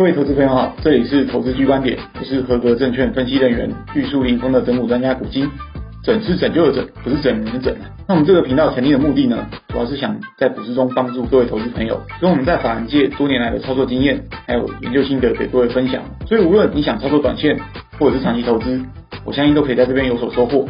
[0.00, 5.50] 各位投资朋友好，这里是投资 G 观点，我是合格证券分析人员、玉树临风的整股专家古今。
[6.02, 7.76] 整是拯救的整，不是整人的整。
[8.08, 16.02] 那我们这个频道成立的目的呢，主要是想在股市中帮助各位投资朋友，用我们在法人界多年来的操作经验，还有研究心得给各位分享。
[16.26, 17.60] 所以无论你想操作短线，
[17.98, 18.82] 或者是长期投资，
[19.26, 20.66] 我相信都可以在这边有所收获。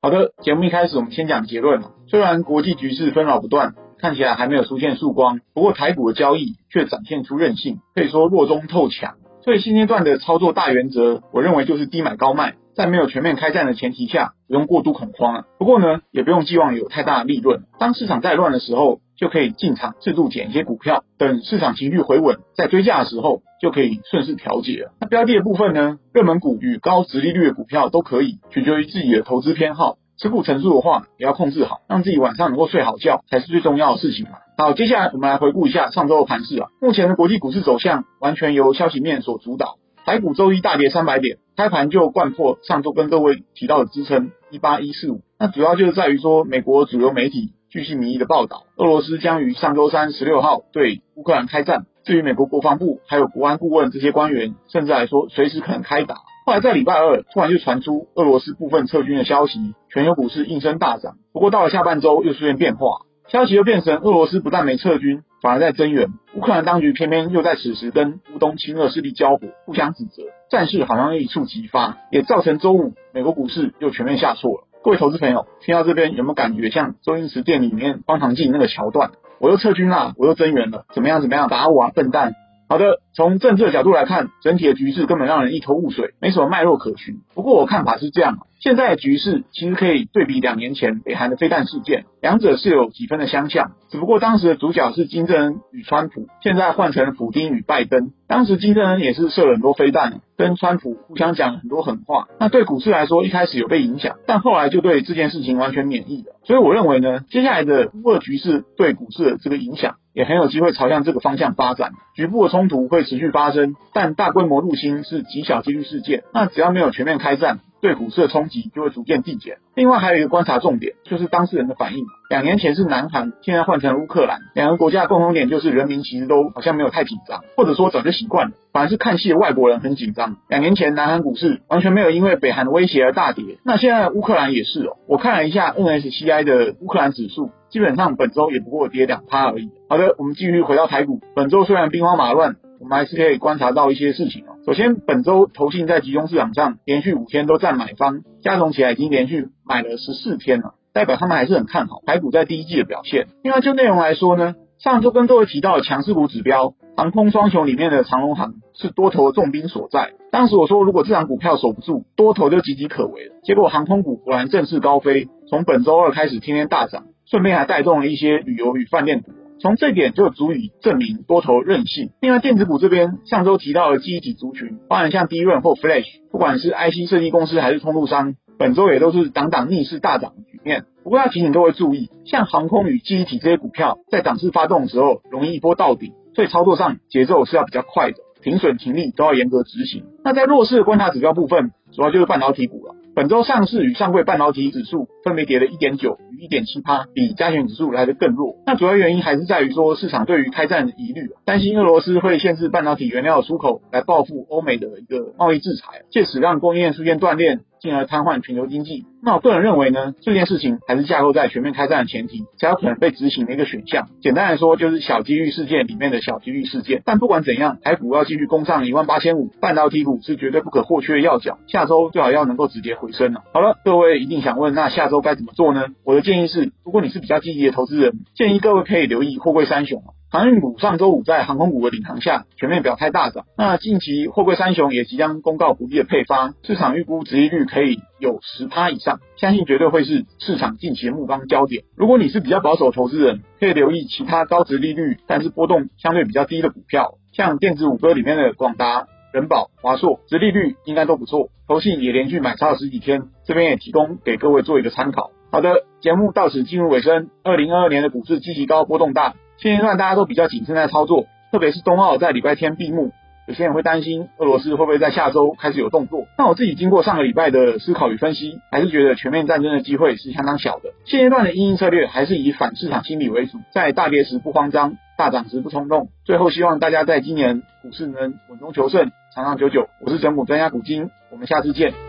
[0.00, 1.82] 好的，节目一开始我们先讲结论。
[2.08, 3.74] 虽然国际局势纷扰不断。
[4.00, 9.16] 看起来还没有出现曙光，不过台股的交易却展现出韧性，可以说弱中透强。
[9.42, 15.44] 所以现阶段的操作大原则，我认为就是低买高卖，在没有全面开战的前提下，不用过度恐慌啊。
[15.58, 17.62] 不过呢，也不用寄望有太大的利润。
[17.78, 24.92] 当市场在乱的时候，就可以进场适度减一些股票，等市场情绪回稳，在追价的时候就可以顺势调节了。
[25.00, 29.96] 那标的的部分呢，热门股与高殖利率的股票都可以，取决于自己的投资偏好。
[30.18, 34.38] 持股成数的话，也要控制好，让自己晚上能够睡好觉，才是最重要的事情嘛。
[34.56, 36.68] 好，接下来我们来回顾一下上周的盘势啊。
[36.80, 39.76] 目前的国际股市走向完全由消息面所主导。
[40.04, 45.20] 台股周一大跌三百点，开盘就掼破上周跟各位提到的支撑一八一四五。
[45.38, 51.86] 那主要就是在于说，美国主流媒体巨细靡遗的报道，俄罗斯将于上周三十六号对乌克兰开战。
[52.04, 56.16] 至于美国国防部还有国安顾问这些官员，甚至来说随时可能开打。
[56.48, 61.16] 后来在礼拜二突然就传出俄罗斯部分撤军的消息，全球股市应声大涨。
[61.34, 66.08] 不过到了下半周又出现变化，消息又变成俄罗斯不但没撤军，反而在增援。
[66.34, 74.64] 乌克兰当局偏偏又在此时跟乌东亲俄势力交火，互相指责，战事好像一触即发，也造成周五美国股市又全面下挫了。
[74.82, 79.10] 各位投资朋友，听到这边有没有感觉像周星驰电影里面方唐镜那个桥段？
[79.38, 81.50] 我又撤军了，我又增援了，怎么样怎么样？
[81.50, 82.32] 打我啊，笨蛋！
[82.70, 87.20] 好的，从政治的角度来看，整体的局势根本让人一头雾水，没什么脉络可循。
[87.34, 98.10] 不过我看法是这样，现在的局势其实可以对比两年前北韩的飞弹事件，两者是有几分的相像，只不过当时的主角是金正恩与川普，现在换成普丁与拜登。
[98.26, 102.26] 当时金正恩也是射了很多飞弹，跟川普互相讲很多狠话。
[102.38, 106.34] 那对股市来说，一开始有被影响，但后来就对这件事情完全免疫了。
[106.44, 109.96] 所以我认为呢，接下来的乌俄局势对股市的这个影响。
[110.12, 111.92] 也很有机会朝向这个方向发展。
[112.14, 116.24] 局部的冲突会持续发生，但大规模入侵是极小几率事件。
[116.32, 119.58] 那只要没有全面开战，对股市的冲击就会逐渐递减。
[119.76, 122.04] 另外还有一个观察重点，就是当事人的反应。
[122.28, 128.54] 两年前是南韩，现在换成乌克兰，两个国家的共同点就是人民其实都好像没有太紧张，或者说早就习惯了。
[128.72, 130.36] 反而是看戏的外国人很紧张。
[130.48, 134.96] 两年前南韩股市完全没有因为北韩的威胁而大跌，那现在乌克兰也是哦。
[135.06, 137.50] 我看了一下 N S C I 的乌克兰指数。
[137.70, 139.70] 基本上本周也不过跌两趴而已。
[139.88, 141.20] 好的，我们继续回到台股。
[141.34, 144.56] 本周虽然兵荒马乱，我们还是可以观察到一些事情哦。
[144.64, 153.26] 首先，本周投信在集中市场上连续五天都占买方，加总起来已经连续买了十四天了，代表他们还是很看好台股在第一季的表现。
[153.42, 160.12] 另外，就内容来说呢，上周跟各位提到的强势股指标，航空双雄里面的长龙航是多头的重兵所在。
[160.30, 163.34] 当时我说，如果这档股票守不住，多头就岌岌可危了。
[163.42, 167.04] 结果航空股果然正势高飞，从本周二开始天天大涨。
[167.26, 172.08] 顺便还带动了一些旅游与饭店股，从这点就足以证明多头韧性。
[172.22, 180.84] 另外，电子股这边上周提到的记忆体族群，包含像 DRAM 或 Flash，不管是 IC 设计公司还是通路商，本周也都是档档逆势大涨面。
[181.02, 190.04] 不过要提醒各位注意，像航空与记忆体这些股票，在涨势发动的时候，容易一波到底，所以操作上节奏是要比较快的，停损停利都要严格执行。
[190.24, 192.94] 那在弱势的观察指标部分，主要就是半导体股了。
[193.14, 198.56] 本周上市与上柜半导体指数分别跌了一点九一点七趴，比加权指数来得更弱。
[198.66, 207.58] 那主要原因还是在于说市场对于开战的疑虑，担心俄罗斯会限制半导体原料的出口来报复欧美的一个贸易制裁，借此让供应链出现断裂。
[207.80, 209.06] 进而瘫痪全球经济。
[209.22, 214.08] 那我个人认为呢，这件事情还是架构在全面开战的前提，才有可能被执行的一个选项。
[214.20, 217.02] 简单来说，就是小几率事件里面的小几率事件。
[217.04, 221.58] 但不管怎样，台股要继续攻上一万八千五，半导体股是绝对不可或缺的要角。
[221.68, 223.42] 下周最好要能够直接回升了。
[223.52, 225.84] 好了，各位一定想问，那下周该怎么做呢？
[226.04, 230.02] 我的建议是，如果你是比较积极的投资人，建议各位可以留意货柜三雄。
[230.30, 233.46] 航运股上周五在航空股的领航下，全面表态大涨。
[233.56, 241.84] 那近期货柜三雄也即将公告股利的配发，市场预估殖利率可以有十趴以上，相信绝对会是市场近期的目光焦点。
[241.96, 251.48] 如果你是比较保守投资人，可以留意其他高殖利率但是波动相对比较低的股票，像电子五哥里面的广达、人保、华硕，殖利率应该都不错。
[251.66, 255.30] 投信也连续买超了十几天，这边也提供给各位做一个参考。
[255.50, 257.30] 好的，节目到此进入尾声。
[257.42, 259.34] 二零二二年的股市积极高，波动大。
[259.56, 263.12] 现阶段大家都比较谨慎在操作，特别是冬奥在礼拜天闭幕，
[263.48, 266.26] 有些人会担心俄罗斯会不会在下周开始有动作。
[266.36, 270.90] 那我自己经过上个礼拜的思考与分析，还是觉得全面战争的机会是相当小的。
[271.06, 276.10] 现阶段的因应策略还是以反市场心理为主，在大跌时不慌张，大涨时不冲动。
[276.26, 279.88] 最后，希望大家在今年股市能稳中求胜，长长久久。
[280.04, 282.07] 我是整股专家古今，我们下次见。